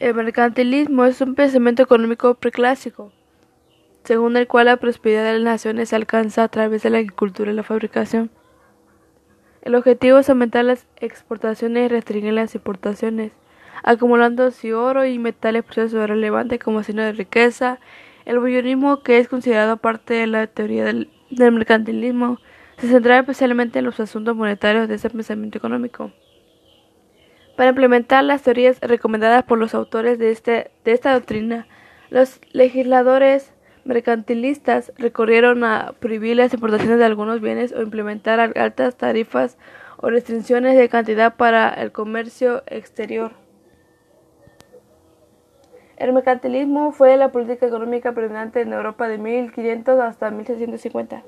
El 0.00 0.14
mercantilismo 0.14 1.04
es 1.04 1.20
un 1.20 1.34
pensamiento 1.34 1.82
económico 1.82 2.34
preclásico, 2.34 3.12
según 4.02 4.38
el 4.38 4.46
cual 4.46 4.64
la 4.64 4.78
prosperidad 4.78 5.24
de 5.24 5.34
las 5.34 5.42
naciones 5.42 5.90
se 5.90 5.96
alcanza 5.96 6.42
a 6.42 6.48
través 6.48 6.82
de 6.82 6.88
la 6.88 6.96
agricultura 6.96 7.52
y 7.52 7.54
la 7.54 7.64
fabricación. 7.64 8.30
El 9.60 9.74
objetivo 9.74 10.16
es 10.18 10.30
aumentar 10.30 10.64
las 10.64 10.86
exportaciones 10.96 11.84
y 11.84 11.88
restringir 11.88 12.32
las 12.32 12.54
importaciones, 12.54 13.32
acumulando 13.82 14.46
así 14.46 14.72
oro 14.72 15.04
y 15.04 15.18
metales 15.18 15.64
preciosos 15.64 16.08
relevantes 16.08 16.60
como 16.60 16.82
signo 16.82 17.02
de 17.02 17.12
riqueza. 17.12 17.78
El 18.24 18.38
bullonismo, 18.38 19.02
que 19.02 19.18
es 19.18 19.28
considerado 19.28 19.76
parte 19.76 20.14
de 20.14 20.26
la 20.26 20.46
teoría 20.46 20.86
del, 20.86 21.10
del 21.28 21.52
mercantilismo, 21.52 22.38
se 22.78 22.88
centraba 22.88 23.20
especialmente 23.20 23.80
en 23.80 23.84
los 23.84 24.00
asuntos 24.00 24.34
monetarios 24.34 24.88
de 24.88 24.94
ese 24.94 25.10
pensamiento 25.10 25.58
económico. 25.58 26.10
Para 27.60 27.68
implementar 27.68 28.24
las 28.24 28.40
teorías 28.40 28.80
recomendadas 28.80 29.44
por 29.44 29.58
los 29.58 29.74
autores 29.74 30.18
de, 30.18 30.30
este, 30.30 30.70
de 30.82 30.92
esta 30.92 31.12
doctrina, 31.12 31.66
los 32.08 32.40
legisladores 32.52 33.52
mercantilistas 33.84 34.94
recurrieron 34.96 35.62
a 35.64 35.92
prohibir 36.00 36.38
las 36.38 36.54
importaciones 36.54 36.98
de 36.98 37.04
algunos 37.04 37.42
bienes 37.42 37.72
o 37.72 37.82
implementar 37.82 38.40
altas 38.56 38.96
tarifas 38.96 39.58
o 39.98 40.08
restricciones 40.08 40.74
de 40.74 40.88
cantidad 40.88 41.36
para 41.36 41.68
el 41.68 41.92
comercio 41.92 42.62
exterior. 42.66 43.32
El 45.98 46.14
mercantilismo 46.14 46.92
fue 46.92 47.14
la 47.18 47.30
política 47.30 47.66
económica 47.66 48.14
predominante 48.14 48.62
en 48.62 48.72
Europa 48.72 49.06
de 49.06 49.18
1500 49.18 50.00
hasta 50.00 50.30
1650. 50.30 51.24